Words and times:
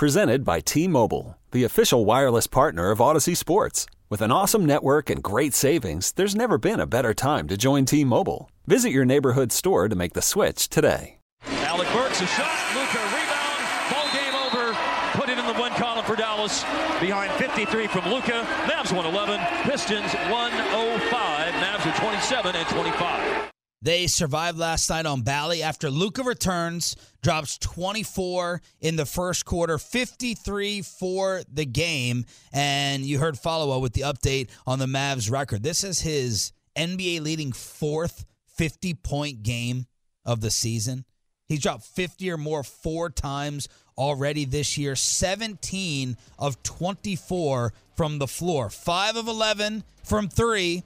Presented 0.00 0.46
by 0.46 0.60
T 0.60 0.88
Mobile, 0.88 1.36
the 1.50 1.64
official 1.64 2.06
wireless 2.06 2.46
partner 2.46 2.90
of 2.90 3.00
Audacy 3.00 3.36
Sports. 3.36 3.84
With 4.08 4.22
an 4.22 4.32
awesome 4.32 4.64
network 4.64 5.10
and 5.10 5.22
great 5.22 5.52
savings, 5.52 6.12
there's 6.12 6.34
never 6.34 6.56
been 6.56 6.80
a 6.80 6.86
better 6.86 7.12
time 7.12 7.46
to 7.48 7.58
join 7.58 7.84
T 7.84 8.02
Mobile. 8.02 8.50
Visit 8.66 8.92
your 8.92 9.04
neighborhood 9.04 9.52
store 9.52 9.90
to 9.90 9.94
make 9.94 10.14
the 10.14 10.22
switch 10.22 10.70
today. 10.70 11.18
Alec 11.44 11.86
Burks, 11.92 12.22
a 12.22 12.26
shot. 12.26 12.48
Luka, 12.74 12.96
rebound. 13.12 13.62
Ball 13.92 14.08
game 14.16 14.36
over. 14.40 14.72
Put 15.20 15.28
it 15.28 15.36
in 15.36 15.46
the 15.46 15.60
one 15.60 15.72
column 15.72 16.06
for 16.06 16.16
Dallas. 16.16 16.62
Behind 16.98 17.30
53 17.32 17.86
from 17.88 18.08
Luka. 18.08 18.40
Mavs 18.72 18.96
111. 18.96 19.38
Pistons 19.70 20.14
105. 20.32 21.52
Mavs 21.52 21.84
are 21.84 22.00
27 22.00 22.56
and 22.56 22.68
25. 22.68 23.49
They 23.82 24.08
survived 24.08 24.58
last 24.58 24.90
night 24.90 25.06
on 25.06 25.22
Bally 25.22 25.62
after 25.62 25.90
Luka 25.90 26.22
returns, 26.22 26.96
drops 27.22 27.56
24 27.56 28.60
in 28.82 28.96
the 28.96 29.06
first 29.06 29.46
quarter, 29.46 29.78
53 29.78 30.82
for 30.82 31.40
the 31.50 31.64
game. 31.64 32.26
And 32.52 33.04
you 33.04 33.18
heard 33.18 33.38
follow 33.38 33.74
up 33.74 33.80
with 33.80 33.94
the 33.94 34.02
update 34.02 34.50
on 34.66 34.78
the 34.78 34.86
Mavs 34.86 35.30
record. 35.30 35.62
This 35.62 35.82
is 35.82 36.00
his 36.00 36.52
NBA 36.76 37.22
leading 37.22 37.52
fourth 37.52 38.26
50 38.56 38.92
point 38.94 39.42
game 39.42 39.86
of 40.26 40.42
the 40.42 40.50
season. 40.50 41.06
He's 41.48 41.62
dropped 41.62 41.84
50 41.84 42.30
or 42.30 42.36
more 42.36 42.62
four 42.62 43.08
times 43.08 43.66
already 43.96 44.44
this 44.44 44.76
year, 44.76 44.94
17 44.94 46.18
of 46.38 46.62
24 46.62 47.72
from 47.96 48.18
the 48.18 48.28
floor, 48.28 48.68
5 48.68 49.16
of 49.16 49.26
11 49.26 49.84
from 50.04 50.28
three, 50.28 50.82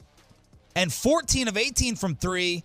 and 0.76 0.92
14 0.92 1.48
of 1.48 1.56
18 1.56 1.96
from 1.96 2.14
three 2.14 2.62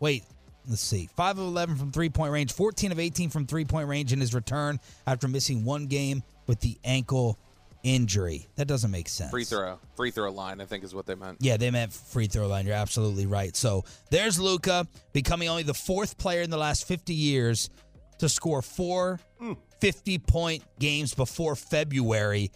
Wait, 0.00 0.24
let's 0.68 0.82
see. 0.82 1.08
5 1.16 1.38
of 1.38 1.46
11 1.46 1.76
from 1.76 1.92
three 1.92 2.08
point 2.08 2.32
range, 2.32 2.52
14 2.52 2.92
of 2.92 2.98
18 2.98 3.30
from 3.30 3.46
three 3.46 3.64
point 3.64 3.88
range 3.88 4.12
in 4.12 4.20
his 4.20 4.34
return 4.34 4.80
after 5.06 5.28
missing 5.28 5.64
one 5.64 5.86
game 5.86 6.22
with 6.46 6.60
the 6.60 6.78
ankle 6.84 7.38
injury. 7.82 8.48
That 8.56 8.66
doesn't 8.66 8.90
make 8.90 9.08
sense. 9.08 9.30
Free 9.30 9.44
throw. 9.44 9.78
Free 9.94 10.10
throw 10.10 10.30
line, 10.30 10.60
I 10.60 10.64
think 10.64 10.84
is 10.84 10.94
what 10.94 11.06
they 11.06 11.14
meant. 11.14 11.38
Yeah, 11.40 11.56
they 11.56 11.70
meant 11.70 11.92
free 11.92 12.26
throw 12.26 12.48
line. 12.48 12.66
You're 12.66 12.74
absolutely 12.74 13.26
right. 13.26 13.54
So 13.54 13.84
there's 14.10 14.40
Luka 14.40 14.86
becoming 15.12 15.48
only 15.48 15.62
the 15.62 15.74
fourth 15.74 16.18
player 16.18 16.42
in 16.42 16.50
the 16.50 16.56
last 16.56 16.86
50 16.88 17.14
years 17.14 17.70
to 18.18 18.28
score 18.28 18.62
four 18.62 19.20
hmm. 19.38 19.52
50 19.80 20.18
point 20.18 20.64
games 20.78 21.14
before 21.14 21.54
February, 21.54 22.50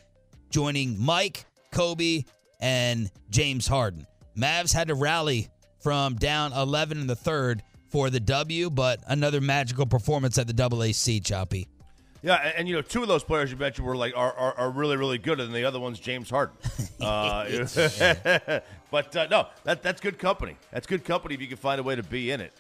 joining 0.51 0.99
Mike, 0.99 1.45
Kobe, 1.71 2.25
and 2.61 3.11
James 3.31 3.67
Harden. 3.67 4.07
Mavs 4.37 4.73
had 4.73 4.89
to 4.89 4.95
rally 4.95 5.49
from 5.81 6.15
down 6.17 6.53
11 6.53 7.01
in 7.01 7.07
the 7.07 7.17
third 7.17 7.63
for 7.89 8.11
the 8.11 8.21
W, 8.21 8.71
but 8.71 9.01
another 9.07 9.41
magical 9.41 9.87
performance 9.87 10.39
at 10.39 10.47
the 10.47 10.53
double 10.53 10.83
AC, 10.83 11.21
Choppy. 11.21 11.67
Yeah, 12.23 12.35
and, 12.35 12.55
and, 12.59 12.69
you 12.69 12.75
know, 12.75 12.83
two 12.83 13.03
of 13.03 13.09
those 13.09 13.25
players 13.25 13.51
you 13.51 13.57
mentioned 13.57 13.87
were 13.87 13.97
like 13.97 14.15
are, 14.15 14.33
are, 14.33 14.55
are 14.59 14.71
really 14.71 14.97
really 14.97 15.19
good, 15.19 15.41
and 15.41 15.55
the 15.55 15.65
other 15.65 15.81
one's 15.81 15.99
James 15.99 16.31
Harden. 16.31 16.57
Uh, 17.01 17.47
but 18.91 19.17
uh, 19.17 19.27
no, 19.31 19.47
that 19.65 19.83
that's 19.83 20.03
good 20.03 20.19
company. 20.19 20.55
That's 20.71 20.87
good 20.87 21.03
company 21.03 21.35
if 21.35 21.41
you 21.41 21.47
can 21.47 21.57
find 21.57 21.81
a 21.81 21.83
way 21.83 21.97
to 21.97 22.03
be 22.03 22.31
in 22.31 22.43
it. 22.43 22.53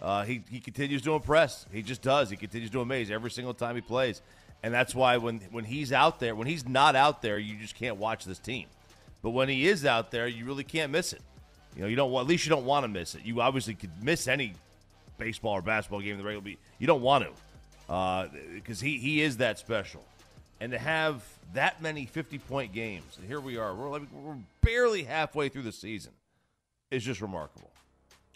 Uh, 0.00 0.22
he 0.22 0.42
he 0.48 0.60
continues 0.60 1.02
to 1.02 1.14
impress. 1.14 1.66
He 1.72 1.82
just 1.82 2.00
does. 2.00 2.30
He 2.30 2.36
continues 2.36 2.70
to 2.70 2.80
amaze 2.80 3.10
every 3.10 3.32
single 3.32 3.54
time 3.54 3.74
he 3.74 3.80
plays, 3.80 4.22
and 4.62 4.72
that's 4.72 4.94
why 4.94 5.16
when 5.16 5.40
when 5.50 5.64
he's 5.64 5.92
out 5.92 6.20
there, 6.20 6.36
when 6.36 6.46
he's 6.46 6.68
not 6.68 6.94
out 6.94 7.22
there, 7.22 7.38
you 7.38 7.56
just 7.56 7.74
can't 7.74 7.96
watch 7.96 8.24
this 8.24 8.38
team. 8.38 8.66
But 9.20 9.30
when 9.30 9.48
he 9.48 9.66
is 9.66 9.84
out 9.84 10.12
there, 10.12 10.28
you 10.28 10.44
really 10.44 10.62
can't 10.62 10.92
miss 10.92 11.12
it. 11.12 11.22
You 11.76 11.82
know, 11.82 11.88
you 11.88 11.96
don't 11.96 12.10
want, 12.10 12.26
at 12.26 12.28
least 12.28 12.44
you 12.44 12.50
don't 12.50 12.64
want 12.64 12.84
to 12.84 12.88
miss 12.88 13.14
it. 13.14 13.24
You 13.24 13.40
obviously 13.40 13.74
could 13.74 13.90
miss 14.02 14.26
any 14.26 14.54
baseball 15.16 15.52
or 15.52 15.62
basketball 15.62 16.00
game 16.00 16.12
in 16.12 16.18
the 16.18 16.24
regular 16.24 16.44
beat. 16.44 16.58
You 16.78 16.86
don't 16.86 17.02
want 17.02 17.24
to 17.24 17.30
because 17.86 18.82
uh, 18.82 18.84
he, 18.84 18.98
he 18.98 19.22
is 19.22 19.38
that 19.38 19.58
special. 19.58 20.04
And 20.60 20.72
to 20.72 20.78
have 20.78 21.22
that 21.54 21.80
many 21.80 22.04
50 22.04 22.38
point 22.38 22.72
games, 22.72 23.16
and 23.16 23.26
here 23.26 23.40
we 23.40 23.56
are, 23.56 23.74
we're, 23.74 24.00
we're 24.12 24.36
barely 24.60 25.04
halfway 25.04 25.48
through 25.48 25.62
the 25.62 25.72
season, 25.72 26.12
is 26.90 27.04
just 27.04 27.20
remarkable. 27.20 27.70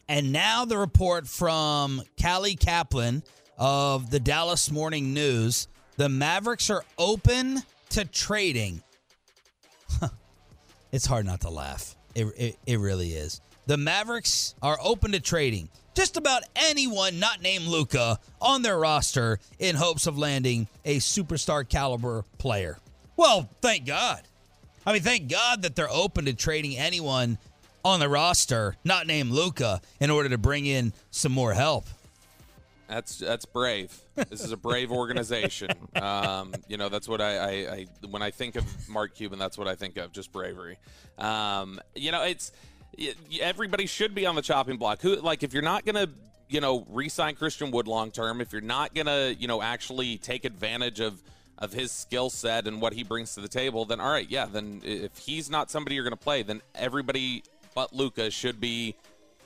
And 0.08 0.32
now 0.32 0.64
the 0.64 0.78
report 0.78 1.26
from 1.26 2.02
Callie 2.20 2.56
Caplan 2.56 3.22
of 3.58 4.10
the 4.10 4.20
Dallas 4.20 4.70
Morning 4.70 5.12
News 5.12 5.68
the 5.96 6.08
Mavericks 6.08 6.70
are 6.70 6.84
open 6.96 7.62
to 7.90 8.04
trading. 8.06 8.82
it's 10.92 11.06
hard 11.06 11.26
not 11.26 11.42
to 11.42 11.50
laugh. 11.50 11.94
It, 12.14 12.26
it, 12.36 12.58
it 12.66 12.78
really 12.78 13.12
is. 13.12 13.40
The 13.66 13.76
Mavericks 13.76 14.54
are 14.60 14.78
open 14.82 15.12
to 15.12 15.20
trading 15.20 15.68
just 15.94 16.16
about 16.16 16.42
anyone 16.56 17.18
not 17.18 17.42
named 17.42 17.66
Luka 17.66 18.18
on 18.40 18.62
their 18.62 18.78
roster 18.78 19.38
in 19.58 19.76
hopes 19.76 20.06
of 20.06 20.18
landing 20.18 20.68
a 20.84 20.96
superstar 20.98 21.68
caliber 21.68 22.24
player. 22.38 22.78
Well, 23.16 23.48
thank 23.60 23.86
God. 23.86 24.22
I 24.86 24.92
mean, 24.92 25.02
thank 25.02 25.30
God 25.30 25.62
that 25.62 25.76
they're 25.76 25.90
open 25.90 26.24
to 26.24 26.32
trading 26.32 26.76
anyone 26.76 27.38
on 27.84 28.00
the 28.00 28.08
roster 28.08 28.76
not 28.84 29.06
named 29.06 29.30
Luka 29.30 29.80
in 30.00 30.10
order 30.10 30.28
to 30.30 30.38
bring 30.38 30.66
in 30.66 30.92
some 31.10 31.32
more 31.32 31.52
help. 31.52 31.86
That's 32.92 33.16
that's 33.16 33.47
brave. 33.47 33.98
This 34.14 34.44
is 34.44 34.53
a 34.53 34.56
brave 34.56 34.92
organization. 34.92 35.70
Um, 36.03 36.53
you 36.69 36.78
know, 36.78 36.88
that's 36.88 37.06
what 37.06 37.20
I, 37.20 37.36
I, 37.36 37.50
I, 37.50 37.86
when 38.08 38.22
I 38.22 38.30
think 38.30 38.56
of 38.56 38.64
Mark 38.88 39.14
Cuban, 39.14 39.38
that's 39.38 39.56
what 39.56 39.69
I 39.69 39.76
think 39.76 39.97
of, 39.98 40.10
just 40.10 40.32
bravery. 40.32 40.78
Um, 41.16 41.81
you 41.94 42.10
know, 42.10 42.25
it's 42.25 42.50
everybody 43.41 43.86
should 43.86 44.14
be 44.14 44.26
on 44.26 44.34
the 44.34 44.42
chopping 44.42 44.78
block. 44.78 45.00
Who 45.02 45.16
like 45.16 45.42
if 45.42 45.52
you're 45.52 45.62
not 45.62 45.84
gonna 45.84 46.08
you 46.48 46.60
know 46.60 46.84
re-sign 46.88 47.36
Christian 47.36 47.70
Wood 47.70 47.86
long 47.86 48.10
term, 48.10 48.41
if 48.41 48.52
you're 48.52 48.62
not 48.62 48.94
gonna 48.94 49.34
you 49.38 49.47
know 49.47 49.62
actually 49.62 50.19
take 50.19 50.44
advantage 50.44 50.98
of 50.98 51.22
of 51.58 51.72
his 51.72 51.92
skill 51.92 52.31
set 52.31 52.66
and 52.66 52.81
what 52.81 52.92
he 52.92 53.04
brings 53.04 53.34
to 53.34 53.41
the 53.41 53.48
table, 53.48 53.84
then 53.84 54.00
all 54.00 54.10
right, 54.10 54.28
yeah, 54.28 54.47
then 54.47 54.81
if 54.82 55.16
he's 55.19 55.48
not 55.48 55.70
somebody 55.70 55.94
you're 55.94 56.04
gonna 56.04 56.16
play, 56.16 56.42
then 56.42 56.60
everybody 56.75 57.44
but 57.75 57.94
Luka 57.94 58.31
should 58.31 58.60
be 58.60 58.97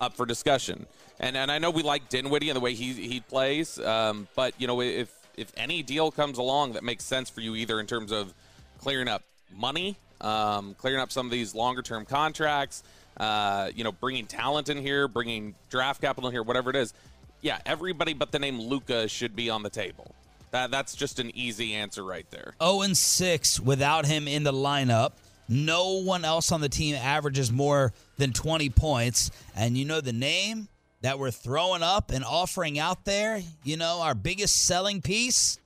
up 0.01 0.15
for 0.15 0.27
discussion. 0.27 0.87
And 1.19 1.37
and 1.37 1.51
I 1.51 1.59
know 1.59 1.71
we 1.71 1.83
like 1.83 2.09
Dinwiddie 2.09 2.51
and 2.51 2.57
the 2.57 2.61
way 2.61 2.75
he 2.75 2.93
he 2.93 3.21
plays, 3.21 3.79
um, 3.79 4.29
but 4.35 4.55
you 4.59 4.67
know 4.67 4.81
if 4.81 5.11
if 5.37 5.53
any 5.57 5.83
deal 5.83 6.11
comes 6.11 6.39
along 6.39 6.73
that 6.75 6.85
makes 6.85 7.05
sense 7.05 7.31
for 7.31 7.41
you, 7.41 7.55
either 7.55 7.81
in 7.81 7.87
terms 7.87 8.13
of 8.13 8.33
clearing 8.79 9.09
up 9.09 9.23
money, 9.55 9.97
um, 10.21 10.75
clearing 10.75 11.01
up 11.01 11.13
some 11.13 11.27
of 11.27 11.33
these 11.33 11.55
longer 11.55 11.83
term 11.83 12.05
contracts, 12.05 12.83
uh, 13.19 13.71
you 13.75 13.85
know, 13.85 13.93
bringing 13.93 14.27
talent 14.27 14.69
in 14.69 14.79
here, 14.79 15.09
bringing 15.09 15.55
draft 15.71 16.01
capital 16.01 16.31
here, 16.31 16.43
whatever 16.43 16.71
it 16.71 16.77
is. 16.77 16.93
Yeah, 17.41 17.59
everybody 17.65 18.13
but 18.13 18.33
the 18.33 18.39
name 18.39 18.61
Luka 18.61 19.09
should 19.09 19.37
be 19.37 19.51
on 19.51 19.63
the 19.63 19.71
table. 19.71 20.15
That 20.51 20.71
that's 20.71 20.95
just 20.95 21.19
an 21.19 21.31
easy 21.35 21.75
answer 21.75 22.05
right 22.05 22.27
there. 22.31 22.55
0 22.63 22.83
and 22.83 22.97
6 22.97 23.61
without 23.61 24.07
him 24.07 24.29
in 24.29 24.43
the 24.43 24.53
lineup. 24.53 25.13
No 25.49 26.03
one 26.03 26.25
else 26.25 26.53
on 26.53 26.61
the 26.61 26.69
team 26.69 26.95
averages 26.97 27.53
more 27.53 27.93
than 28.19 28.33
20 28.33 28.71
points. 28.71 29.31
And 29.55 29.77
you 29.77 29.85
know 29.85 30.01
the 30.01 30.13
name 30.13 30.69
that 31.03 31.19
we're 31.19 31.31
throwing 31.31 31.83
up 31.83 32.11
and 32.11 32.25
offering 32.25 32.79
out 32.79 33.05
there, 33.05 33.41
you 33.63 33.77
know, 33.77 34.01
our 34.01 34.15
biggest 34.15 34.65
selling 34.65 35.03
piece? 35.03 35.59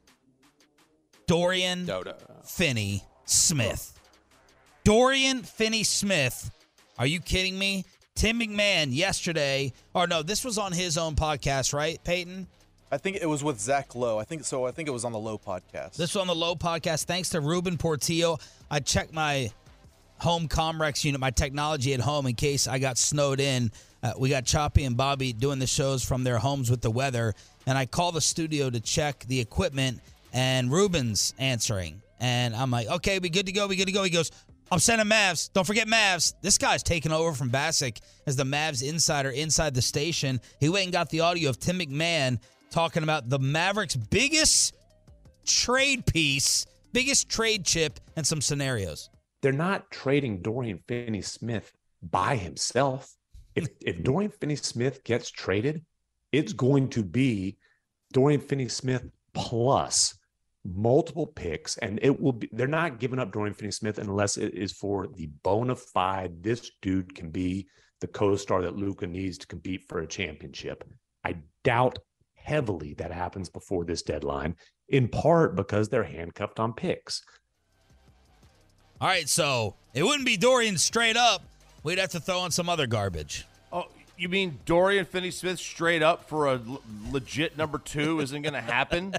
Dorian 1.26 1.86
Doda. 1.86 2.16
Finney 2.44 3.04
Smith. 3.24 3.98
Dorian 4.84 5.42
Finney 5.42 5.84
Smith. 5.84 6.50
Are 6.98 7.06
you 7.06 7.20
kidding 7.20 7.58
me? 7.58 7.84
Tim 8.14 8.40
McMahon 8.40 8.94
yesterday, 8.94 9.72
or 9.94 10.06
no, 10.06 10.22
this 10.22 10.44
was 10.44 10.58
on 10.58 10.72
his 10.72 10.98
own 10.98 11.14
podcast, 11.14 11.72
right, 11.72 12.02
Peyton? 12.04 12.46
I 12.92 12.98
think 12.98 13.16
it 13.16 13.26
was 13.26 13.44
with 13.44 13.60
Zach 13.60 13.94
Lowe. 13.94 14.18
I 14.18 14.24
think 14.24 14.44
so. 14.44 14.66
I 14.66 14.72
think 14.72 14.88
it 14.88 14.92
was 14.92 15.04
on 15.04 15.12
the 15.12 15.18
Lowe 15.18 15.38
podcast. 15.38 15.94
This 15.96 16.14
was 16.14 16.16
on 16.16 16.26
the 16.26 16.34
Lowe 16.34 16.56
podcast. 16.56 17.04
Thanks 17.04 17.30
to 17.30 17.40
Ruben 17.40 17.78
Portillo. 17.78 18.38
I 18.70 18.80
checked 18.80 19.14
my 19.14 19.52
home 20.20 20.48
Comrex 20.48 21.02
unit, 21.02 21.20
my 21.20 21.30
technology 21.30 21.94
at 21.94 22.00
home, 22.00 22.26
in 22.26 22.34
case 22.34 22.68
I 22.68 22.78
got 22.78 22.98
snowed 22.98 23.40
in. 23.40 23.72
Uh, 24.02 24.12
we 24.18 24.28
got 24.28 24.44
Choppy 24.44 24.84
and 24.84 24.96
Bobby 24.96 25.32
doing 25.32 25.58
the 25.58 25.66
shows 25.66 26.04
from 26.04 26.24
their 26.24 26.38
homes 26.38 26.70
with 26.70 26.82
the 26.82 26.90
weather, 26.90 27.34
and 27.66 27.76
I 27.76 27.86
call 27.86 28.12
the 28.12 28.20
studio 28.20 28.70
to 28.70 28.80
check 28.80 29.24
the 29.28 29.40
equipment, 29.40 30.00
and 30.32 30.70
Ruben's 30.70 31.34
answering, 31.38 32.02
and 32.20 32.54
I'm 32.54 32.70
like, 32.70 32.88
okay, 32.88 33.18
we 33.18 33.30
good 33.30 33.46
to 33.46 33.52
go, 33.52 33.66
we 33.66 33.76
good 33.76 33.86
to 33.86 33.92
go. 33.92 34.02
He 34.02 34.10
goes, 34.10 34.30
I'm 34.70 34.78
sending 34.78 35.06
Mavs. 35.06 35.52
Don't 35.52 35.66
forget 35.66 35.88
Mavs. 35.88 36.34
This 36.42 36.56
guy's 36.56 36.82
taking 36.82 37.12
over 37.12 37.32
from 37.32 37.50
Bassick 37.50 37.98
as 38.26 38.36
the 38.36 38.44
Mavs 38.44 38.86
insider 38.86 39.30
inside 39.30 39.74
the 39.74 39.82
station. 39.82 40.40
He 40.60 40.68
went 40.68 40.84
and 40.84 40.92
got 40.92 41.10
the 41.10 41.20
audio 41.20 41.50
of 41.50 41.58
Tim 41.58 41.80
McMahon 41.80 42.38
talking 42.70 43.02
about 43.02 43.28
the 43.28 43.38
Mavericks' 43.38 43.96
biggest 43.96 44.76
trade 45.44 46.06
piece, 46.06 46.66
biggest 46.92 47.28
trade 47.28 47.64
chip, 47.64 47.98
and 48.16 48.24
some 48.24 48.40
scenarios 48.40 49.10
they're 49.42 49.52
not 49.52 49.90
trading 49.90 50.42
Dorian 50.42 50.80
Finney 50.86 51.22
Smith 51.22 51.72
by 52.02 52.36
himself. 52.36 53.14
If 53.54 53.68
if 53.80 54.02
Dorian 54.02 54.30
Finney 54.30 54.56
Smith 54.56 55.02
gets 55.04 55.30
traded, 55.30 55.84
it's 56.32 56.52
going 56.52 56.88
to 56.90 57.02
be 57.02 57.58
Dorian 58.12 58.40
Finney 58.40 58.68
Smith 58.68 59.04
plus 59.32 60.14
multiple 60.64 61.26
picks, 61.26 61.78
and 61.78 61.98
it 62.02 62.20
will 62.20 62.32
be. 62.32 62.48
They're 62.52 62.66
not 62.66 63.00
giving 63.00 63.18
up 63.18 63.32
Dorian 63.32 63.54
Finney 63.54 63.72
Smith 63.72 63.98
unless 63.98 64.36
it 64.36 64.54
is 64.54 64.72
for 64.72 65.06
the 65.08 65.28
bona 65.42 65.76
fide. 65.76 66.42
This 66.42 66.70
dude 66.82 67.14
can 67.14 67.30
be 67.30 67.68
the 68.00 68.06
co-star 68.06 68.62
that 68.62 68.76
Luka 68.76 69.06
needs 69.06 69.38
to 69.38 69.46
compete 69.46 69.84
for 69.88 70.00
a 70.00 70.06
championship. 70.06 70.84
I 71.24 71.36
doubt 71.64 71.98
heavily 72.34 72.94
that 72.94 73.12
happens 73.12 73.48
before 73.48 73.84
this 73.84 74.02
deadline, 74.02 74.56
in 74.88 75.08
part 75.08 75.54
because 75.56 75.88
they're 75.88 76.02
handcuffed 76.02 76.60
on 76.60 76.72
picks. 76.72 77.22
All 79.00 79.08
right, 79.08 79.28
so 79.28 79.74
it 79.94 80.02
wouldn't 80.02 80.26
be 80.26 80.36
Dorian 80.36 80.76
straight 80.78 81.16
up. 81.16 81.42
We'd 81.82 81.98
have 81.98 82.10
to 82.10 82.20
throw 82.20 82.44
in 82.44 82.50
some 82.50 82.68
other 82.68 82.86
garbage. 82.86 83.46
Oh, 83.72 83.86
you 84.18 84.28
mean 84.28 84.58
Dorian 84.66 85.06
Finney 85.06 85.30
Smith 85.30 85.58
straight 85.58 86.02
up 86.02 86.28
for 86.28 86.48
a 86.48 86.52
l- 86.54 86.82
legit 87.10 87.56
number 87.56 87.78
two 87.78 88.20
isn't 88.20 88.42
going 88.42 88.52
to 88.52 88.60
happen? 88.60 89.14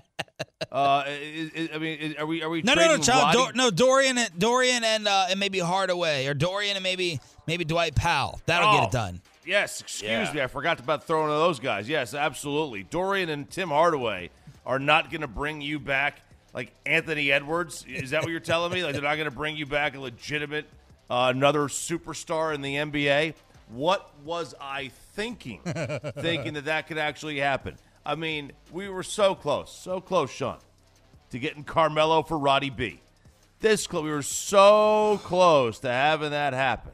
uh, 0.72 1.04
is, 1.06 1.50
is- 1.50 1.68
I 1.74 1.78
mean, 1.78 1.98
is, 1.98 2.14
are 2.16 2.24
we 2.24 2.42
are 2.42 2.48
we 2.48 2.62
No, 2.62 2.72
no, 2.74 2.86
no, 2.96 2.98
child. 2.98 3.34
Dor- 3.34 3.52
no, 3.52 3.70
Dorian, 3.70 4.16
and 4.16 4.30
Dorian, 4.38 4.82
and 4.84 5.06
uh, 5.06 5.26
and 5.28 5.38
maybe 5.38 5.58
Hardaway, 5.58 6.26
or 6.26 6.32
Dorian 6.32 6.76
and 6.76 6.82
maybe 6.82 7.20
maybe 7.46 7.64
Dwight 7.66 7.94
Powell. 7.94 8.40
That'll 8.46 8.72
get 8.72 8.82
Oh. 8.84 8.86
it 8.86 8.92
done. 8.92 9.20
Yes, 9.44 9.80
excuse 9.82 10.08
Yeah. 10.10 10.32
me. 10.32 10.40
I 10.42 10.46
forgot 10.46 10.80
about 10.80 11.04
throwing 11.06 11.28
those 11.28 11.58
guys. 11.60 11.88
Yes, 11.88 12.14
absolutely. 12.14 12.84
Dorian 12.84 13.28
and 13.28 13.50
Tim 13.50 13.68
Hardaway 13.68 14.30
are 14.64 14.78
not 14.78 15.10
going 15.10 15.22
to 15.22 15.28
bring 15.28 15.60
you 15.60 15.78
back 15.78 16.20
like 16.52 16.72
Anthony 16.86 17.30
Edwards. 17.32 17.84
Is 17.88 18.10
that 18.10 18.22
what 18.22 18.30
you're 18.30 18.40
telling 18.40 18.72
me? 18.72 18.84
Like 18.84 18.92
they're 18.92 19.02
not 19.02 19.16
going 19.16 19.30
to 19.30 19.36
bring 19.36 19.56
you 19.56 19.66
back 19.66 19.94
a 19.94 20.00
legitimate 20.00 20.66
uh, 21.10 21.32
another 21.34 21.62
superstar 21.62 22.54
in 22.54 22.62
the 22.62 22.76
NBA? 22.76 23.34
What 23.68 24.14
was 24.24 24.54
I 24.60 24.92
thinking? 25.14 25.60
thinking 25.64 26.54
that 26.54 26.66
that 26.66 26.86
could 26.86 26.98
actually 26.98 27.40
happen. 27.40 27.76
I 28.06 28.14
mean, 28.14 28.52
we 28.70 28.88
were 28.88 29.02
so 29.02 29.34
close, 29.34 29.76
so 29.76 30.00
close, 30.00 30.30
Shan, 30.30 30.58
to 31.30 31.38
getting 31.38 31.64
Carmelo 31.64 32.22
for 32.22 32.38
Roddy 32.38 32.70
B. 32.70 33.00
This 33.58 33.86
close, 33.86 34.04
we 34.04 34.10
were 34.10 34.22
so 34.22 35.20
close 35.24 35.80
to 35.80 35.88
having 35.88 36.30
that 36.30 36.54
happen. 36.54 36.92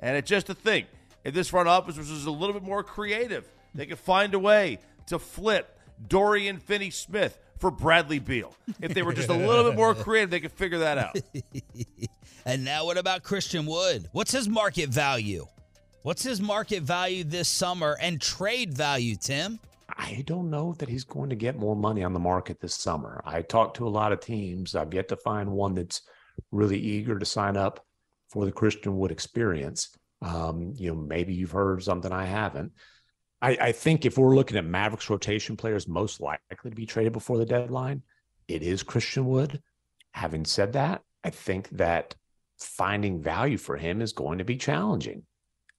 And 0.00 0.16
it's 0.16 0.30
just 0.30 0.48
a 0.48 0.54
thing. 0.54 0.86
If 1.24 1.34
this 1.34 1.48
front 1.48 1.68
office 1.68 1.98
was 1.98 2.08
just 2.08 2.26
a 2.26 2.30
little 2.30 2.54
bit 2.54 2.62
more 2.62 2.82
creative, 2.82 3.44
they 3.74 3.86
could 3.86 3.98
find 3.98 4.32
a 4.32 4.38
way 4.38 4.78
to 5.08 5.18
flip 5.18 5.78
Dorian 6.08 6.58
Finney 6.58 6.90
Smith 6.90 7.38
for 7.58 7.70
Bradley 7.70 8.18
Beal. 8.18 8.54
If 8.80 8.94
they 8.94 9.02
were 9.02 9.12
just 9.12 9.28
a 9.28 9.34
little 9.34 9.64
bit 9.64 9.76
more 9.76 9.94
creative, 9.94 10.30
they 10.30 10.40
could 10.40 10.52
figure 10.52 10.78
that 10.78 10.98
out. 10.98 11.18
And 12.46 12.64
now, 12.64 12.84
what 12.84 12.96
about 12.96 13.24
Christian 13.24 13.66
Wood? 13.66 14.08
What's 14.12 14.30
his 14.30 14.48
market 14.48 14.88
value? 14.88 15.46
What's 16.02 16.22
his 16.22 16.40
market 16.40 16.84
value 16.84 17.24
this 17.24 17.48
summer 17.48 17.98
and 18.00 18.20
trade 18.20 18.72
value, 18.72 19.16
Tim? 19.16 19.58
I 19.88 20.22
don't 20.26 20.48
know 20.48 20.72
that 20.74 20.88
he's 20.88 21.02
going 21.02 21.28
to 21.30 21.34
get 21.34 21.58
more 21.58 21.74
money 21.74 22.04
on 22.04 22.12
the 22.12 22.20
market 22.20 22.60
this 22.60 22.76
summer. 22.76 23.20
I 23.24 23.42
talked 23.42 23.78
to 23.78 23.88
a 23.88 23.90
lot 23.90 24.12
of 24.12 24.20
teams. 24.20 24.76
I've 24.76 24.94
yet 24.94 25.08
to 25.08 25.16
find 25.16 25.50
one 25.50 25.74
that's 25.74 26.02
really 26.52 26.78
eager 26.78 27.18
to 27.18 27.26
sign 27.26 27.56
up 27.56 27.84
for 28.30 28.44
the 28.44 28.52
Christian 28.52 28.96
Wood 28.96 29.10
experience. 29.10 29.90
Um, 30.22 30.72
you 30.76 30.90
know, 30.90 31.00
maybe 31.00 31.34
you've 31.34 31.50
heard 31.50 31.82
something 31.82 32.12
I 32.12 32.26
haven't. 32.26 32.70
I, 33.42 33.56
I 33.60 33.72
think 33.72 34.04
if 34.04 34.16
we're 34.16 34.34
looking 34.34 34.56
at 34.56 34.64
Mavericks 34.64 35.10
rotation 35.10 35.56
players 35.56 35.86
most 35.86 36.20
likely 36.20 36.70
to 36.70 36.76
be 36.76 36.86
traded 36.86 37.12
before 37.12 37.38
the 37.38 37.46
deadline, 37.46 38.02
it 38.48 38.62
is 38.62 38.82
Christian 38.82 39.26
Wood. 39.26 39.60
Having 40.12 40.46
said 40.46 40.72
that, 40.72 41.02
I 41.22 41.30
think 41.30 41.68
that 41.70 42.14
finding 42.58 43.22
value 43.22 43.58
for 43.58 43.76
him 43.76 44.00
is 44.00 44.12
going 44.12 44.38
to 44.38 44.44
be 44.44 44.56
challenging. 44.56 45.24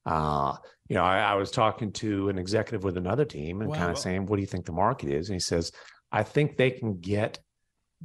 Uh, 0.06 0.56
you 0.88 0.95
know, 0.95 1.04
I, 1.04 1.19
I 1.19 1.33
was 1.33 1.51
talking 1.51 1.92
to 1.94 2.30
an 2.30 2.38
executive 2.38 2.83
with 2.83 2.98
another 2.98 3.25
team 3.25 3.62
and 3.62 3.71
Wow. 3.71 3.77
kind 3.77 3.92
of 3.92 3.98
saying, 3.98 4.25
What 4.25 4.38
do 4.38 4.42
you 4.42 4.48
think 4.48 4.65
the 4.65 4.71
market 4.71 5.10
is? 5.10 5.30
And 5.30 5.36
he 5.36 5.39
says, 5.39 5.71
I 6.12 6.24
think 6.24 6.56
they 6.56 6.71
can 6.71 7.00
get 7.00 7.39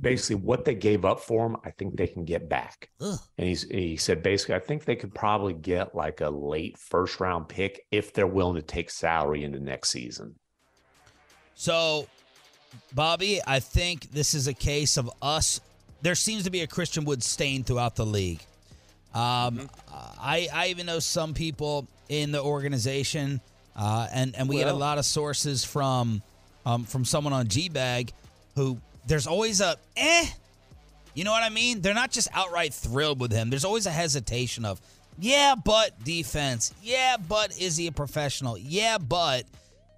basically 0.00 0.36
what 0.36 0.64
they 0.64 0.74
gave 0.74 1.04
up 1.04 1.20
for 1.20 1.46
him, 1.46 1.56
I 1.64 1.70
think 1.70 1.96
they 1.96 2.06
can 2.06 2.24
get 2.24 2.48
back. 2.48 2.90
Ugh. 3.00 3.18
And 3.38 3.46
he's, 3.46 3.62
he 3.64 3.96
said, 3.96 4.22
basically, 4.22 4.54
I 4.54 4.58
think 4.60 4.84
they 4.84 4.96
could 4.96 5.14
probably 5.14 5.52
get 5.52 5.94
like 5.94 6.20
a 6.20 6.30
late 6.30 6.78
first 6.78 7.20
round 7.20 7.48
pick 7.48 7.86
if 7.90 8.12
they're 8.12 8.26
willing 8.26 8.56
to 8.56 8.62
take 8.62 8.90
salary 8.90 9.44
into 9.44 9.60
next 9.60 9.90
season. 9.90 10.34
So, 11.54 12.08
Bobby, 12.94 13.40
I 13.46 13.60
think 13.60 14.10
this 14.10 14.34
is 14.34 14.48
a 14.48 14.54
case 14.54 14.96
of 14.96 15.10
us. 15.20 15.60
There 16.00 16.14
seems 16.14 16.44
to 16.44 16.50
be 16.50 16.62
a 16.62 16.66
Christian 16.66 17.04
Wood 17.04 17.22
stain 17.22 17.62
throughout 17.62 17.96
the 17.96 18.06
league. 18.06 18.40
Um, 19.14 19.68
I 19.92 20.48
I 20.52 20.68
even 20.68 20.86
know 20.86 20.98
some 20.98 21.34
people 21.34 21.86
in 22.08 22.32
the 22.32 22.42
organization, 22.42 23.42
uh, 23.76 24.08
and 24.12 24.34
and 24.34 24.48
we 24.48 24.56
get 24.56 24.68
a 24.68 24.72
lot 24.72 24.96
of 24.96 25.04
sources 25.04 25.64
from 25.64 26.22
um, 26.64 26.84
from 26.84 27.04
someone 27.04 27.34
on 27.34 27.46
G 27.48 27.68
Bag, 27.68 28.12
who 28.56 28.78
there's 29.06 29.26
always 29.26 29.60
a 29.60 29.76
eh. 29.96 30.26
You 31.14 31.24
know 31.24 31.32
what 31.32 31.42
I 31.42 31.50
mean? 31.50 31.82
They're 31.82 31.94
not 31.94 32.10
just 32.10 32.28
outright 32.32 32.72
thrilled 32.72 33.20
with 33.20 33.32
him. 33.32 33.50
There's 33.50 33.66
always 33.66 33.86
a 33.86 33.90
hesitation 33.90 34.64
of, 34.64 34.80
yeah, 35.18 35.54
but 35.62 36.02
defense. 36.04 36.72
Yeah, 36.82 37.16
but 37.16 37.56
is 37.58 37.76
he 37.76 37.86
a 37.86 37.92
professional? 37.92 38.56
Yeah, 38.56 38.98
but. 38.98 39.44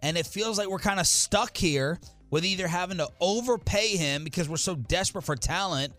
And 0.02 0.18
it 0.18 0.26
feels 0.26 0.58
like 0.58 0.68
we're 0.68 0.78
kind 0.80 1.00
of 1.00 1.06
stuck 1.06 1.56
here 1.56 1.98
with 2.30 2.44
either 2.44 2.66
having 2.66 2.98
to 2.98 3.08
overpay 3.20 3.96
him 3.96 4.24
because 4.24 4.48
we're 4.48 4.56
so 4.56 4.74
desperate 4.74 5.22
for 5.22 5.36
talent 5.36 5.92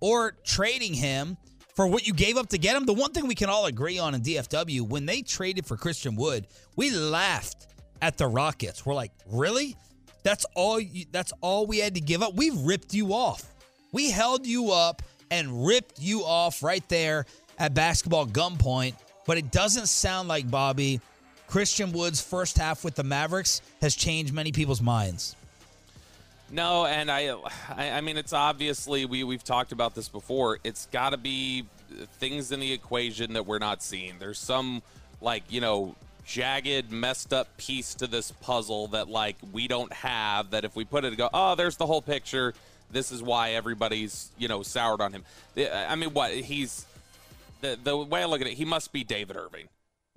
or 0.00 0.32
trading 0.42 0.94
him 0.94 1.36
for 1.76 1.86
what 1.86 2.06
you 2.06 2.12
gave 2.12 2.36
up 2.36 2.48
to 2.48 2.58
get 2.58 2.76
him. 2.76 2.86
The 2.86 2.92
one 2.92 3.12
thing 3.12 3.28
we 3.28 3.34
can 3.34 3.48
all 3.48 3.66
agree 3.66 3.98
on 3.98 4.14
in 4.14 4.22
DFW, 4.22 4.82
when 4.82 5.06
they 5.06 5.22
traded 5.22 5.66
for 5.66 5.76
Christian 5.76 6.16
Wood, 6.16 6.46
we 6.76 6.90
laughed 6.90 7.68
at 8.00 8.18
the 8.18 8.26
Rockets. 8.26 8.84
We're 8.84 8.94
like, 8.94 9.12
really? 9.26 9.76
That's 10.22 10.44
all 10.54 10.78
you, 10.78 11.06
that's 11.10 11.32
all 11.40 11.66
we 11.66 11.78
had 11.78 11.94
to 11.94 12.00
give 12.00 12.22
up. 12.22 12.34
We 12.34 12.50
ripped 12.50 12.94
you 12.94 13.12
off. 13.12 13.44
We 13.92 14.10
held 14.10 14.46
you 14.46 14.70
up 14.70 15.02
and 15.30 15.66
ripped 15.66 16.00
you 16.00 16.24
off 16.24 16.62
right 16.62 16.86
there 16.88 17.26
at 17.58 17.74
basketball 17.74 18.26
gunpoint. 18.26 18.94
But 19.26 19.38
it 19.38 19.50
doesn't 19.50 19.86
sound 19.86 20.28
like 20.28 20.50
Bobby 20.50 21.00
Christian 21.46 21.92
Wood's 21.92 22.20
first 22.20 22.58
half 22.58 22.84
with 22.84 22.94
the 22.94 23.04
Mavericks 23.04 23.62
has 23.80 23.94
changed 23.94 24.32
many 24.32 24.52
people's 24.52 24.80
minds. 24.80 25.36
No, 26.50 26.84
and 26.84 27.10
I, 27.10 27.34
I, 27.70 27.90
I 27.90 28.00
mean, 28.02 28.16
it's 28.16 28.32
obviously 28.32 29.06
we 29.06 29.24
we've 29.24 29.44
talked 29.44 29.72
about 29.72 29.94
this 29.94 30.08
before. 30.08 30.58
It's 30.64 30.86
got 30.86 31.10
to 31.10 31.16
be 31.16 31.64
things 32.18 32.52
in 32.52 32.60
the 32.60 32.72
equation 32.72 33.32
that 33.34 33.46
we're 33.46 33.58
not 33.58 33.82
seeing. 33.82 34.14
There's 34.18 34.38
some 34.38 34.82
like 35.20 35.44
you 35.48 35.60
know 35.60 35.94
jagged, 36.24 36.90
messed 36.90 37.32
up 37.32 37.56
piece 37.56 37.94
to 37.94 38.06
this 38.06 38.30
puzzle 38.32 38.88
that 38.88 39.08
like 39.08 39.36
we 39.52 39.68
don't 39.68 39.92
have. 39.92 40.50
That 40.50 40.64
if 40.64 40.76
we 40.76 40.84
put 40.84 41.04
it, 41.04 41.16
go, 41.16 41.28
oh, 41.32 41.54
there's 41.54 41.76
the 41.76 41.86
whole 41.86 42.02
picture. 42.02 42.54
This 42.90 43.10
is 43.10 43.22
why 43.22 43.52
everybody's 43.52 44.30
you 44.38 44.48
know 44.48 44.62
soured 44.62 45.00
on 45.00 45.12
him. 45.12 45.24
I 45.56 45.96
mean, 45.96 46.10
what 46.10 46.32
he's 46.32 46.86
the 47.60 47.78
the 47.82 47.96
way 47.96 48.22
I 48.22 48.26
look 48.26 48.40
at 48.40 48.46
it, 48.46 48.54
he 48.54 48.64
must 48.64 48.92
be 48.92 49.04
David 49.04 49.36
Irving, 49.36 49.68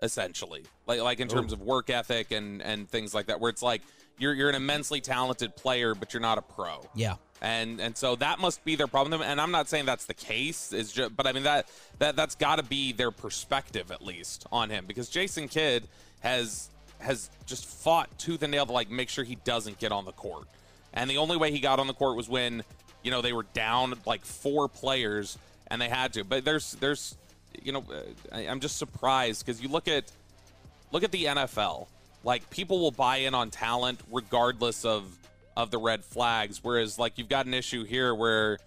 essentially. 0.01 0.63
Like 0.87 1.01
like 1.01 1.19
in 1.19 1.27
terms 1.27 1.53
oh. 1.53 1.55
of 1.55 1.61
work 1.61 1.89
ethic 1.89 2.31
and 2.31 2.61
and 2.61 2.89
things 2.89 3.13
like 3.13 3.27
that, 3.27 3.39
where 3.39 3.49
it's 3.49 3.63
like 3.63 3.81
you're 4.17 4.33
you're 4.33 4.49
an 4.49 4.55
immensely 4.55 5.01
talented 5.01 5.55
player, 5.55 5.95
but 5.95 6.13
you're 6.13 6.21
not 6.21 6.37
a 6.37 6.41
pro. 6.41 6.87
Yeah. 6.93 7.15
And 7.41 7.79
and 7.81 7.95
so 7.97 8.15
that 8.15 8.39
must 8.39 8.63
be 8.63 8.75
their 8.75 8.87
problem. 8.87 9.21
And 9.21 9.41
I'm 9.41 9.51
not 9.51 9.67
saying 9.67 9.85
that's 9.85 10.05
the 10.05 10.13
case. 10.13 10.71
Is 10.71 10.91
just, 10.91 11.15
but 11.15 11.27
I 11.27 11.33
mean 11.33 11.43
that 11.43 11.67
that 11.99 12.15
that's 12.15 12.35
got 12.35 12.57
to 12.57 12.63
be 12.63 12.93
their 12.93 13.11
perspective 13.11 13.91
at 13.91 14.01
least 14.01 14.45
on 14.51 14.69
him 14.69 14.85
because 14.87 15.09
Jason 15.09 15.47
Kidd 15.47 15.87
has 16.21 16.69
has 16.99 17.29
just 17.45 17.65
fought 17.65 18.09
tooth 18.17 18.41
and 18.41 18.51
nail 18.51 18.65
to 18.65 18.71
like 18.71 18.89
make 18.89 19.09
sure 19.09 19.23
he 19.23 19.35
doesn't 19.35 19.79
get 19.79 19.91
on 19.91 20.05
the 20.05 20.11
court. 20.13 20.45
And 20.93 21.09
the 21.09 21.17
only 21.17 21.37
way 21.37 21.51
he 21.51 21.59
got 21.59 21.79
on 21.79 21.87
the 21.87 21.93
court 21.93 22.15
was 22.15 22.29
when 22.29 22.63
you 23.03 23.11
know 23.11 23.21
they 23.21 23.33
were 23.33 23.45
down 23.53 23.95
like 24.05 24.25
four 24.25 24.67
players 24.67 25.37
and 25.67 25.81
they 25.81 25.89
had 25.89 26.13
to. 26.13 26.23
But 26.23 26.45
there's 26.45 26.73
there's 26.73 27.17
you 27.61 27.71
know 27.71 27.83
uh, 27.91 28.35
I, 28.35 28.47
I'm 28.47 28.59
just 28.59 28.77
surprised 28.77 29.45
because 29.45 29.61
you 29.61 29.67
look 29.67 29.87
at 29.87 30.11
look 30.91 31.03
at 31.03 31.11
the 31.11 31.25
NFL. 31.25 31.87
Like 32.23 32.49
people 32.49 32.79
will 32.79 32.91
buy 32.91 33.17
in 33.17 33.35
on 33.35 33.51
talent 33.51 33.99
regardless 34.11 34.85
of 34.85 35.05
of 35.55 35.71
the 35.71 35.77
red 35.77 36.03
flags. 36.03 36.59
Whereas 36.63 36.99
like 36.99 37.17
you've 37.17 37.29
got 37.29 37.45
an 37.45 37.53
issue 37.53 37.83
here 37.83 38.13
where 38.13 38.59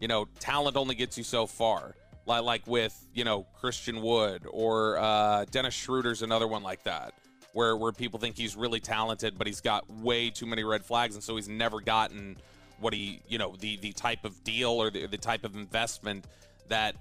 you 0.00 0.08
know 0.08 0.26
talent 0.40 0.76
only 0.76 0.94
gets 0.94 1.16
you 1.16 1.24
so 1.24 1.46
far. 1.46 1.94
Like 2.26 2.42
like 2.42 2.66
with 2.66 3.06
you 3.14 3.24
know 3.24 3.46
Christian 3.60 4.02
Wood 4.02 4.46
or 4.50 4.98
uh, 4.98 5.44
Dennis 5.50 5.74
Schroeder's 5.74 6.22
another 6.22 6.46
one 6.46 6.62
like 6.62 6.82
that. 6.84 7.14
Where 7.52 7.76
where 7.76 7.92
people 7.92 8.18
think 8.18 8.36
he's 8.36 8.56
really 8.56 8.80
talented, 8.80 9.38
but 9.38 9.46
he's 9.46 9.60
got 9.60 9.88
way 9.88 10.30
too 10.30 10.46
many 10.46 10.64
red 10.64 10.84
flags, 10.84 11.14
and 11.14 11.22
so 11.22 11.36
he's 11.36 11.48
never 11.48 11.80
gotten 11.80 12.36
what 12.80 12.92
he 12.92 13.20
you 13.28 13.38
know 13.38 13.54
the 13.60 13.76
the 13.76 13.92
type 13.92 14.24
of 14.24 14.42
deal 14.42 14.70
or 14.70 14.90
the, 14.90 15.06
the 15.06 15.18
type 15.18 15.44
of 15.44 15.54
investment 15.54 16.24
that 16.68 16.96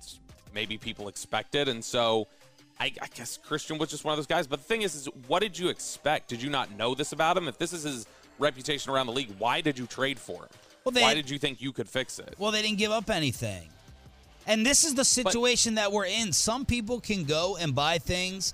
maybe 0.53 0.77
people 0.77 1.07
expected, 1.07 1.67
and 1.67 1.83
so. 1.83 2.27
I, 2.79 2.91
I 3.03 3.07
guess 3.13 3.37
Christian 3.37 3.77
was 3.77 3.91
just 3.91 4.03
one 4.03 4.13
of 4.13 4.17
those 4.17 4.25
guys. 4.25 4.47
But 4.47 4.59
the 4.59 4.65
thing 4.65 4.81
is, 4.81 4.95
is 4.95 5.05
what 5.27 5.43
did 5.43 5.57
you 5.57 5.69
expect? 5.69 6.27
Did 6.27 6.41
you 6.41 6.49
not 6.49 6.75
know 6.75 6.95
this 6.95 7.11
about 7.11 7.37
him? 7.37 7.47
If 7.47 7.59
this 7.59 7.71
is 7.71 7.83
his 7.83 8.07
reputation 8.39 8.91
around 8.91 9.07
the 9.07 9.13
league, 9.13 9.33
why 9.37 9.61
did 9.61 9.77
you 9.77 9.85
trade 9.85 10.19
for 10.19 10.43
him? 10.43 10.49
Well, 10.83 10.91
they- 10.91 11.01
why 11.01 11.13
did 11.13 11.29
you 11.29 11.39
think 11.39 11.61
you 11.61 11.71
could 11.71 11.89
fix 11.89 12.19
it? 12.19 12.35
Well, 12.37 12.51
they 12.51 12.61
didn't 12.61 12.77
give 12.77 12.91
up 12.91 13.09
anything. 13.09 13.69
And 14.45 14.65
this 14.65 14.83
is 14.83 14.95
the 14.95 15.05
situation 15.05 15.75
that 15.75 15.91
we're 15.91 16.05
in. 16.05 16.33
Some 16.33 16.65
people 16.65 16.99
can 16.99 17.23
go 17.23 17.55
and 17.55 17.73
buy 17.73 17.97
things 17.97 18.53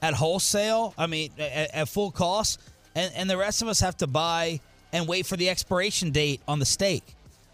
at 0.00 0.14
wholesale, 0.14 0.94
I 0.96 1.06
mean, 1.06 1.30
at, 1.38 1.74
at 1.74 1.88
full 1.88 2.10
cost, 2.10 2.60
and, 2.94 3.12
and 3.14 3.28
the 3.28 3.36
rest 3.36 3.60
of 3.60 3.68
us 3.68 3.80
have 3.80 3.96
to 3.98 4.06
buy 4.06 4.60
and 4.92 5.06
wait 5.06 5.26
for 5.26 5.36
the 5.36 5.50
expiration 5.50 6.12
date 6.12 6.40
on 6.48 6.58
the 6.58 6.64
steak. 6.64 7.02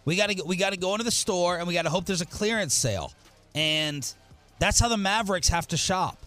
We 0.05 0.17
got 0.17 0.31
to 0.31 0.45
we 0.45 0.57
got 0.57 0.71
to 0.73 0.79
go 0.79 0.93
into 0.93 1.05
the 1.05 1.11
store 1.11 1.59
and 1.59 1.67
we 1.67 1.75
got 1.75 1.83
to 1.83 1.91
hope 1.91 2.05
there's 2.05 2.21
a 2.21 2.27
clearance 2.27 2.75
sale. 2.75 3.13
And 3.55 4.07
that's 4.59 4.79
how 4.79 4.89
the 4.89 4.97
Mavericks 4.97 5.49
have 5.49 5.67
to 5.69 5.77
shop. 5.77 6.19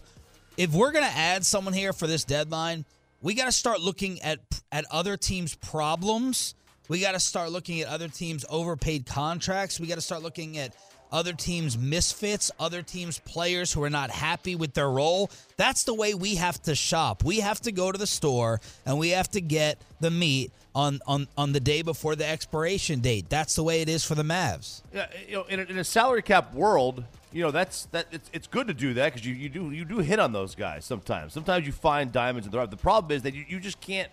If 0.56 0.72
we're 0.72 0.90
going 0.90 1.04
to 1.04 1.16
add 1.16 1.46
someone 1.46 1.72
here 1.72 1.92
for 1.92 2.06
this 2.06 2.24
deadline, 2.24 2.84
we 3.20 3.34
got 3.34 3.46
to 3.46 3.52
start 3.52 3.80
looking 3.80 4.20
at 4.22 4.38
at 4.70 4.84
other 4.90 5.16
teams' 5.16 5.54
problems. 5.54 6.54
We 6.88 7.00
got 7.00 7.12
to 7.12 7.20
start 7.20 7.50
looking 7.50 7.80
at 7.80 7.88
other 7.88 8.08
teams' 8.08 8.44
overpaid 8.48 9.06
contracts. 9.06 9.78
We 9.78 9.86
got 9.86 9.96
to 9.96 10.00
start 10.00 10.22
looking 10.22 10.56
at 10.58 10.74
other 11.10 11.32
teams' 11.32 11.76
misfits, 11.76 12.50
other 12.60 12.82
teams' 12.82 13.18
players 13.20 13.72
who 13.72 13.82
are 13.82 13.90
not 13.90 14.10
happy 14.10 14.56
with 14.56 14.74
their 14.74 14.90
role. 14.90 15.30
That's 15.56 15.84
the 15.84 15.94
way 15.94 16.14
we 16.14 16.36
have 16.36 16.62
to 16.62 16.74
shop. 16.74 17.24
We 17.24 17.40
have 17.40 17.60
to 17.62 17.72
go 17.72 17.90
to 17.92 17.98
the 17.98 18.06
store 18.06 18.60
and 18.86 18.98
we 18.98 19.10
have 19.10 19.30
to 19.30 19.40
get 19.40 19.80
the 20.00 20.10
meat 20.10 20.52
on 20.74 21.00
on 21.06 21.26
on 21.36 21.52
the 21.52 21.60
day 21.60 21.82
before 21.82 22.14
the 22.14 22.26
expiration 22.26 23.00
date. 23.00 23.28
That's 23.28 23.54
the 23.56 23.62
way 23.62 23.80
it 23.80 23.88
is 23.88 24.04
for 24.04 24.14
the 24.14 24.22
Mavs. 24.22 24.82
Yeah, 24.92 25.06
you 25.26 25.34
know, 25.34 25.44
in 25.44 25.60
a, 25.60 25.62
in 25.64 25.78
a 25.78 25.84
salary 25.84 26.22
cap 26.22 26.54
world, 26.54 27.04
you 27.32 27.42
know 27.42 27.50
that's 27.50 27.86
that 27.86 28.06
it's, 28.10 28.30
it's 28.32 28.46
good 28.46 28.68
to 28.68 28.74
do 28.74 28.94
that 28.94 29.12
because 29.12 29.26
you, 29.26 29.34
you 29.34 29.48
do 29.48 29.70
you 29.70 29.84
do 29.84 29.98
hit 29.98 30.18
on 30.18 30.32
those 30.32 30.54
guys 30.54 30.84
sometimes. 30.84 31.32
Sometimes 31.32 31.66
you 31.66 31.72
find 31.72 32.10
diamonds 32.10 32.46
in 32.46 32.52
the 32.52 32.58
rough. 32.58 32.70
The 32.70 32.76
problem 32.76 33.14
is 33.14 33.22
that 33.22 33.34
you, 33.34 33.44
you 33.48 33.60
just 33.60 33.80
can't 33.80 34.10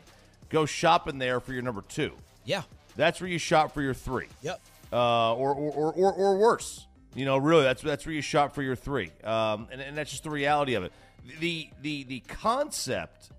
go 0.50 0.66
shopping 0.66 1.18
there 1.18 1.40
for 1.40 1.54
your 1.54 1.62
number 1.62 1.84
two. 1.88 2.12
Yeah. 2.44 2.64
That's 2.96 3.20
where 3.20 3.30
you 3.30 3.40
shop 3.40 3.74
for 3.74 3.82
your 3.82 3.94
three. 3.94 4.28
Yep. 4.42 4.62
Uh, 4.94 5.34
or, 5.34 5.54
or, 5.54 5.72
or, 5.72 5.94
or, 5.94 6.14
or 6.14 6.38
worse. 6.38 6.88
You 7.14 7.26
know, 7.26 7.38
really, 7.38 7.64
that's 7.64 7.82
that's 7.82 8.06
where 8.06 8.14
you 8.14 8.22
shop 8.22 8.54
for 8.54 8.62
your 8.62 8.76
three. 8.76 9.12
Um, 9.24 9.68
and, 9.72 9.82
and 9.82 9.98
that's 9.98 10.12
just 10.12 10.24
the 10.24 10.30
reality 10.30 10.76
of 10.76 10.84
it. 10.84 10.92
The 11.40 11.70
the 11.82 12.04
the 12.04 12.20
concept 12.22 13.30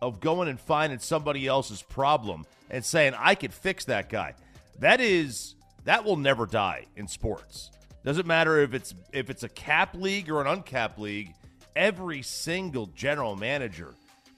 of 0.00 0.20
going 0.20 0.48
and 0.48 0.58
finding 0.58 0.98
somebody 0.98 1.46
else's 1.46 1.82
problem 1.82 2.46
and 2.70 2.84
saying 2.84 3.14
I 3.16 3.34
could 3.34 3.52
fix 3.52 3.84
that 3.86 4.08
guy. 4.08 4.34
That 4.80 5.00
is 5.00 5.54
that 5.84 6.04
will 6.04 6.16
never 6.16 6.46
die 6.46 6.86
in 6.96 7.06
sports. 7.06 7.70
Doesn't 8.04 8.26
matter 8.26 8.58
if 8.60 8.74
it's 8.74 8.94
if 9.12 9.28
it's 9.30 9.42
a 9.42 9.48
cap 9.48 9.94
league 9.94 10.30
or 10.30 10.40
an 10.40 10.46
uncapped 10.46 10.98
league. 10.98 11.34
Every 11.76 12.22
single 12.22 12.86
general 12.86 13.36
manager 13.36 13.94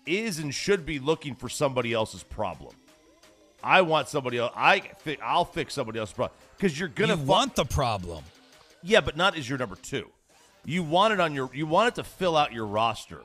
is 0.06 0.38
and 0.38 0.54
should 0.54 0.84
be 0.84 0.98
looking 0.98 1.34
for 1.34 1.48
somebody 1.48 1.92
else's 1.92 2.22
problem. 2.22 2.74
I 3.62 3.82
want 3.82 4.08
somebody 4.08 4.38
else. 4.38 4.52
I 4.56 4.80
fi- 4.98 5.18
I'll 5.22 5.44
fix 5.44 5.74
somebody 5.74 5.98
else's 5.98 6.14
problem 6.14 6.38
because 6.56 6.78
you're 6.78 6.88
gonna 6.88 7.14
you 7.14 7.18
fi- 7.18 7.24
want 7.24 7.54
the 7.56 7.64
problem. 7.64 8.24
yeah, 8.82 9.00
but 9.00 9.16
not 9.16 9.36
as 9.36 9.48
your 9.48 9.58
number 9.58 9.76
two. 9.76 10.08
You 10.64 10.82
want 10.82 11.12
it 11.14 11.20
on 11.20 11.34
your. 11.34 11.50
You 11.54 11.66
want 11.66 11.88
it 11.88 11.94
to 11.96 12.04
fill 12.04 12.36
out 12.36 12.52
your 12.52 12.66
roster 12.66 13.20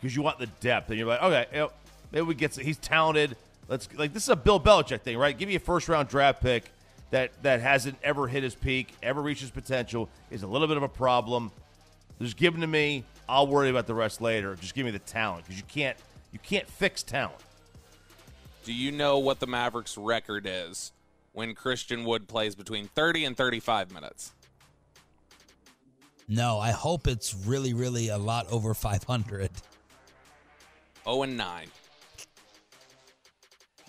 because 0.00 0.14
you 0.16 0.22
want 0.22 0.38
the 0.38 0.46
depth, 0.46 0.88
and 0.90 0.98
you're 0.98 1.08
like, 1.08 1.22
okay, 1.22 1.46
you 1.52 1.58
know, 1.58 1.72
maybe 2.12 2.24
we 2.26 2.34
get. 2.34 2.54
He's 2.56 2.78
talented. 2.78 3.36
Let's 3.68 3.88
like 3.94 4.14
this 4.14 4.22
is 4.22 4.28
a 4.30 4.36
Bill 4.36 4.58
Belichick 4.60 5.02
thing, 5.02 5.18
right? 5.18 5.36
Give 5.36 5.48
me 5.48 5.54
a 5.56 5.60
first 5.60 5.88
round 5.88 6.08
draft 6.08 6.40
pick 6.40 6.70
that 7.10 7.30
that 7.42 7.60
hasn't 7.60 7.98
ever 8.02 8.26
hit 8.26 8.42
his 8.42 8.54
peak, 8.54 8.94
ever 9.02 9.22
reached 9.22 9.40
his 9.40 9.50
potential, 9.50 10.08
is 10.30 10.42
a 10.42 10.46
little 10.46 10.68
bit 10.68 10.76
of 10.76 10.82
a 10.82 10.88
problem. 10.88 11.50
Just 12.20 12.36
give 12.36 12.54
him 12.54 12.60
to 12.60 12.66
me. 12.66 13.04
I'll 13.28 13.46
worry 13.46 13.70
about 13.70 13.86
the 13.86 13.94
rest 13.94 14.20
later. 14.20 14.56
Just 14.56 14.74
give 14.74 14.84
me 14.84 14.90
the 14.90 14.98
talent 14.98 15.44
because 15.44 15.56
you 15.58 15.66
can't 15.68 15.96
you 16.32 16.38
can't 16.38 16.68
fix 16.68 17.02
talent. 17.02 17.40
Do 18.64 18.72
you 18.72 18.92
know 18.92 19.18
what 19.18 19.40
the 19.40 19.46
Mavericks' 19.46 19.96
record 19.96 20.46
is 20.46 20.92
when 21.32 21.54
Christian 21.54 22.04
Wood 22.04 22.28
plays 22.28 22.54
between 22.54 22.88
30 22.88 23.24
and 23.24 23.36
35 23.36 23.92
minutes? 23.92 24.32
No, 26.28 26.58
I 26.58 26.72
hope 26.72 27.06
it's 27.06 27.34
really, 27.34 27.72
really 27.72 28.08
a 28.08 28.18
lot 28.18 28.46
over 28.50 28.74
500. 28.74 29.50
0 31.04 31.22
and 31.22 31.36
9. 31.38 31.66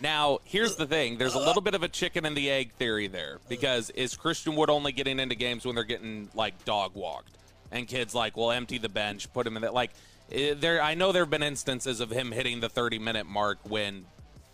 Now, 0.02 0.40
here's 0.46 0.76
the 0.76 0.86
thing. 0.86 1.18
There's 1.18 1.36
a 1.36 1.40
little 1.40 1.62
bit 1.62 1.76
of 1.76 1.84
a 1.84 1.90
chicken 1.90 2.26
and 2.26 2.36
the 2.36 2.50
egg 2.50 2.72
theory 2.74 3.08
there 3.08 3.40
because 3.50 3.90
is 3.92 4.16
Christian 4.16 4.56
Wood 4.56 4.70
only 4.70 4.92
getting 4.92 5.20
into 5.20 5.36
games 5.36 5.66
when 5.66 5.76
they're 5.76 5.84
getting 5.84 6.30
like 6.34 6.64
dog 6.64 6.92
walked? 6.94 7.38
And 7.72 7.88
Kidd's 7.88 8.16
like, 8.16 8.38
well, 8.38 8.52
empty 8.52 8.78
the 8.78 8.90
bench, 8.90 9.32
put 9.34 9.46
him 9.46 9.58
in 9.58 9.64
that 9.64 9.74
like 9.74 9.92
eh, 10.32 10.54
there 10.58 10.82
I 10.82 10.94
know 10.94 11.12
there 11.12 11.24
have 11.24 11.30
been 11.30 11.44
instances 11.44 12.00
of 12.00 12.10
him 12.12 12.32
hitting 12.32 12.62
the 12.62 12.70
30 12.70 13.00
minute 13.00 13.26
mark 13.26 13.60
when 13.64 14.06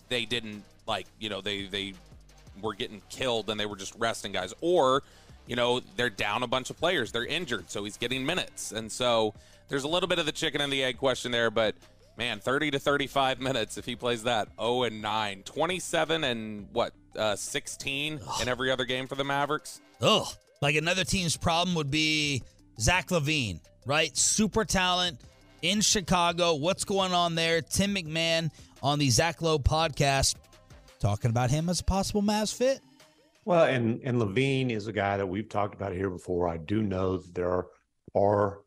they 0.09 0.25
didn't 0.25 0.63
like, 0.87 1.05
you 1.19 1.29
know, 1.29 1.41
they 1.41 1.65
they 1.65 1.93
were 2.61 2.73
getting 2.73 3.01
killed 3.09 3.49
and 3.49 3.59
they 3.59 3.65
were 3.65 3.75
just 3.75 3.93
resting 3.95 4.31
guys 4.31 4.53
or 4.61 5.03
you 5.47 5.55
know, 5.55 5.79
they're 5.95 6.09
down 6.09 6.41
a 6.41 6.47
bunch 6.47 6.71
of 6.71 6.77
players. 6.77 7.11
They're 7.11 7.25
injured, 7.25 7.69
so 7.69 7.83
he's 7.83 7.97
getting 7.97 8.25
minutes. 8.25 8.71
And 8.71 8.91
so 8.91 9.33
there's 9.67 9.83
a 9.83 9.87
little 9.87 10.09
bit 10.09 10.17
of 10.17 10.25
the 10.25 10.31
chicken 10.31 10.61
and 10.61 10.73
the 10.73 10.83
egg 10.83 10.97
question 10.97 11.31
there, 11.31 11.51
but 11.51 11.75
man, 12.17 12.39
30 12.39 12.71
to 12.71 12.79
35 12.79 13.39
minutes 13.39 13.77
if 13.77 13.85
he 13.85 13.95
plays 13.95 14.23
that 14.23 14.49
0 14.59 14.83
and 14.83 15.01
9, 15.01 15.43
27 15.43 16.23
and 16.23 16.67
what, 16.71 16.93
uh, 17.17 17.35
16 17.35 18.19
in 18.41 18.47
every 18.47 18.71
other 18.71 18.85
game 18.85 19.07
for 19.07 19.15
the 19.15 19.23
Mavericks. 19.23 19.81
Ugh. 20.01 20.27
Like 20.61 20.75
another 20.75 21.03
team's 21.03 21.37
problem 21.37 21.75
would 21.75 21.91
be 21.91 22.43
Zach 22.79 23.09
LaVine, 23.09 23.59
right? 23.85 24.15
Super 24.15 24.65
talent 24.65 25.19
in 25.61 25.81
Chicago. 25.81 26.55
What's 26.55 26.83
going 26.83 27.13
on 27.13 27.35
there? 27.35 27.61
Tim 27.61 27.95
McMahon 27.95 28.51
on 28.81 28.99
the 28.99 29.09
Zach 29.09 29.41
Lowe 29.41 29.59
podcast 29.59 30.35
talking 30.99 31.29
about 31.29 31.49
him 31.49 31.69
as 31.69 31.81
a 31.81 31.83
possible 31.83 32.21
Mavs 32.21 32.53
fit. 32.55 32.81
Well, 33.45 33.65
and 33.65 34.01
and 34.03 34.19
LaVine 34.19 34.71
is 34.71 34.87
a 34.87 34.91
guy 34.91 35.17
that 35.17 35.27
we've 35.27 35.47
talked 35.47 35.75
about 35.75 35.93
here 35.93 36.09
before. 36.09 36.47
I 36.47 36.57
do 36.57 36.81
know 36.81 37.17
that 37.17 37.35
there 37.35 37.49
are, 37.49 37.67
are 38.15 38.59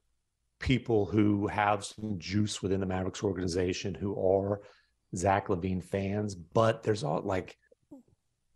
people 0.60 1.06
who 1.06 1.46
have 1.46 1.84
some 1.84 2.18
juice 2.18 2.62
within 2.62 2.80
the 2.80 2.86
Mavericks 2.86 3.22
organization 3.22 3.94
who 3.94 4.18
are 4.20 4.60
Zach 5.14 5.48
LaVine 5.48 5.82
fans, 5.82 6.34
but 6.34 6.82
there's 6.82 7.04
all 7.04 7.22
like, 7.22 7.56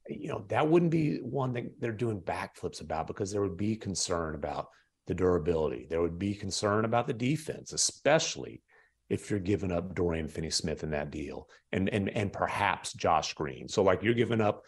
you 0.09 0.29
know, 0.29 0.45
that 0.49 0.69
wouldn't 0.69 0.91
be 0.91 1.17
one 1.19 1.53
that 1.53 1.81
they're 1.81 1.93
doing 1.93 2.21
backflips 2.21 2.81
about 2.81 3.07
because 3.07 3.31
there 3.31 3.41
would 3.41 3.57
be 3.57 3.77
concern 3.77 4.35
about 4.35 4.69
the 5.07 5.15
durability. 5.15 5.87
There 5.89 6.01
would 6.01 6.19
be 6.19 6.35
concern 6.35 6.85
about 6.85 7.07
the 7.07 7.13
defense, 7.13 7.73
especially 7.73 8.63
if 9.09 9.31
you're 9.31 9.41
giving 9.41 9.73
up 9.73 9.95
Dorian 9.95 10.29
Finney-Smith 10.29 10.83
in 10.83 10.91
that 10.91 11.11
deal, 11.11 11.49
and 11.73 11.89
and 11.91 12.09
and 12.11 12.33
perhaps 12.33 12.93
Josh 12.93 13.35
Green. 13.35 13.69
So 13.69 13.83
like 13.83 14.03
you're 14.03 14.15
giving 14.15 14.41
up 14.41 14.63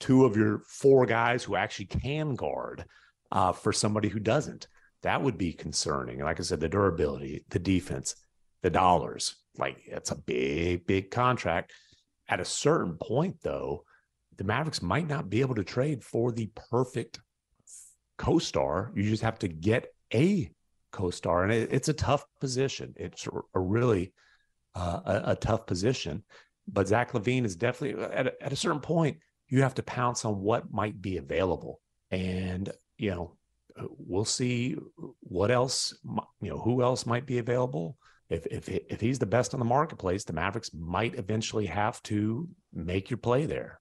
two 0.00 0.24
of 0.24 0.36
your 0.36 0.60
four 0.68 1.06
guys 1.06 1.42
who 1.42 1.56
actually 1.56 1.86
can 1.86 2.34
guard 2.34 2.84
uh, 3.32 3.52
for 3.52 3.72
somebody 3.72 4.08
who 4.08 4.20
doesn't. 4.20 4.68
That 5.02 5.22
would 5.22 5.38
be 5.38 5.52
concerning. 5.52 6.16
And 6.16 6.24
like 6.24 6.40
I 6.40 6.42
said, 6.42 6.60
the 6.60 6.68
durability, 6.68 7.44
the 7.50 7.58
defense, 7.58 8.16
the 8.62 8.70
dollars. 8.70 9.36
Like 9.58 9.78
it's 9.86 10.10
a 10.10 10.16
big, 10.18 10.86
big 10.86 11.10
contract. 11.10 11.72
At 12.28 12.40
a 12.40 12.44
certain 12.44 12.96
point, 13.00 13.36
though, 13.42 13.84
the 14.36 14.44
Mavericks 14.44 14.82
might 14.82 15.08
not 15.08 15.30
be 15.30 15.40
able 15.40 15.54
to 15.54 15.64
trade 15.64 16.02
for 16.02 16.32
the 16.32 16.50
perfect 16.70 17.20
co-star. 18.18 18.92
You 18.94 19.04
just 19.04 19.22
have 19.22 19.38
to 19.40 19.48
get 19.48 19.86
a 20.12 20.50
co-star, 20.92 21.44
and 21.44 21.52
it, 21.52 21.72
it's 21.72 21.88
a 21.88 21.94
tough 21.94 22.24
position. 22.40 22.94
It's 22.96 23.28
a 23.54 23.60
really 23.60 24.12
uh, 24.74 25.00
a, 25.04 25.22
a 25.32 25.36
tough 25.36 25.66
position. 25.66 26.24
But 26.68 26.88
Zach 26.88 27.12
LaVine 27.12 27.44
is 27.44 27.56
definitely 27.56 28.02
at 28.04 28.26
a, 28.26 28.42
at 28.42 28.52
a 28.52 28.56
certain 28.56 28.80
point 28.80 29.18
you 29.48 29.62
have 29.62 29.74
to 29.74 29.82
pounce 29.82 30.24
on 30.24 30.40
what 30.40 30.72
might 30.72 31.00
be 31.00 31.18
available. 31.18 31.80
And, 32.10 32.70
you 32.98 33.10
know, 33.10 33.36
we'll 33.98 34.24
see 34.24 34.76
what 35.20 35.50
else, 35.50 35.94
you 36.40 36.50
know, 36.50 36.58
who 36.58 36.82
else 36.82 37.06
might 37.06 37.26
be 37.26 37.38
available. 37.38 37.96
If, 38.28 38.46
if, 38.46 38.68
if 38.68 39.00
he's 39.00 39.18
the 39.18 39.26
best 39.26 39.54
on 39.54 39.60
the 39.60 39.66
marketplace, 39.66 40.24
the 40.24 40.32
Mavericks 40.32 40.70
might 40.74 41.14
eventually 41.14 41.66
have 41.66 42.02
to 42.04 42.48
make 42.72 43.08
your 43.08 43.18
play 43.18 43.46
there. 43.46 43.80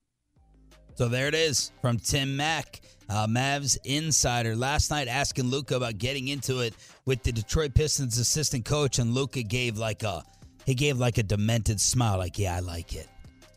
So 0.96 1.10
there 1.10 1.28
it 1.28 1.36
is 1.36 1.72
from 1.82 1.98
Tim 1.98 2.38
Mack, 2.38 2.80
uh, 3.10 3.28
Mavs 3.28 3.78
insider. 3.84 4.56
Last 4.56 4.92
night 4.92 5.08
asking 5.08 5.46
Luka 5.46 5.76
about 5.76 5.98
getting 5.98 6.30
into 6.30 6.60
it 6.62 6.74
with 7.06 7.22
the 7.24 7.34
Detroit 7.34 7.74
Pistons 7.74 8.18
assistant 8.18 8.64
coach, 8.64 9.00
and 9.00 9.14
Luka 9.14 9.44
gave 9.44 9.78
like 9.78 10.04
a 10.04 10.24
he 10.66 10.74
gave 10.74 10.98
like 10.98 11.18
a 11.18 11.24
demented 11.24 11.80
smile, 11.80 12.18
like, 12.18 12.40
yeah, 12.40 12.56
I 12.56 12.60
like 12.60 12.96
it. 12.96 13.08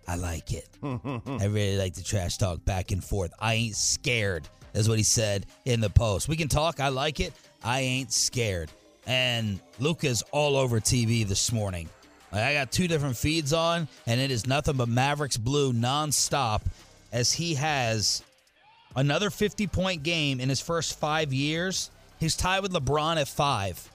I 0.07 0.17
like 0.17 0.53
it. 0.53 0.69
I 0.83 1.47
really 1.47 1.77
like 1.77 1.95
the 1.95 2.03
trash 2.03 2.37
talk 2.39 2.65
back 2.65 2.91
and 2.91 3.03
forth. 3.03 3.33
I 3.39 3.55
ain't 3.55 3.77
scared, 3.77 4.49
is 4.79 4.89
what 4.89 4.97
he 4.97 5.05
said 5.05 5.45
in 5.65 5.81
the 5.81 5.91
post. 5.91 6.29
We 6.29 6.37
can 6.37 6.49
talk. 6.49 6.81
I 6.81 6.89
like 6.89 7.21
it. 7.21 7.33
I 7.65 7.81
ain't 7.81 8.13
scared. 8.13 8.71
And 9.07 9.59
Luka's 9.81 10.23
all 10.31 10.57
over 10.57 10.81
TV 10.81 11.27
this 11.27 11.51
morning. 11.51 11.89
I 12.33 12.53
got 12.53 12.71
two 12.71 12.89
different 12.89 13.17
feeds 13.17 13.53
on, 13.53 13.89
and 14.07 14.21
it 14.21 14.31
is 14.31 14.47
nothing 14.47 14.77
but 14.77 14.89
Mavericks 14.89 15.37
Blue 15.39 15.73
nonstop 15.73 16.61
as 17.11 17.33
he 17.33 17.55
has 17.55 18.23
another 18.95 19.31
50 19.31 19.67
point 19.67 20.03
game 20.03 20.41
in 20.41 20.49
his 20.49 20.61
first 20.61 20.99
five 20.99 21.33
years. 21.33 21.91
He's 22.21 22.37
tied 22.37 22.61
with 22.61 22.73
LeBron 22.73 23.17
at 23.17 23.29
five. 23.29 23.91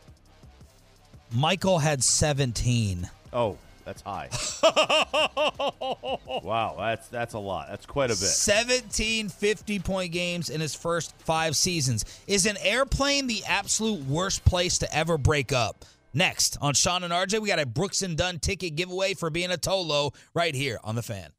Michael 1.31 1.79
had 1.79 2.03
17. 2.03 3.09
Oh, 3.31 3.57
that's 3.85 4.01
high. 4.01 4.29
wow, 6.43 6.75
that's 6.77 7.07
that's 7.07 7.33
a 7.33 7.39
lot. 7.39 7.67
That's 7.69 7.85
quite 7.85 8.09
a 8.09 8.13
bit. 8.13 8.17
17 8.17 9.29
50 9.29 9.79
point 9.79 10.11
games 10.11 10.49
in 10.49 10.61
his 10.61 10.75
first 10.75 11.13
five 11.19 11.55
seasons. 11.55 12.05
Is 12.27 12.45
an 12.45 12.57
airplane 12.61 13.27
the 13.27 13.43
absolute 13.47 14.05
worst 14.05 14.45
place 14.45 14.77
to 14.79 14.95
ever 14.95 15.17
break 15.17 15.51
up? 15.51 15.85
Next 16.13 16.57
on 16.61 16.75
Shan 16.75 17.03
and 17.03 17.11
RJ, 17.11 17.39
we 17.39 17.47
got 17.47 17.59
a 17.59 17.65
Brooks 17.65 18.03
and 18.03 18.15
Dunn 18.15 18.39
ticket 18.39 18.75
giveaway 18.75 19.15
for 19.15 19.29
being 19.29 19.51
a 19.51 19.57
Tolo 19.57 20.13
right 20.33 20.53
here 20.53 20.79
on 20.83 20.95
the 20.95 21.01
fan. 21.01 21.31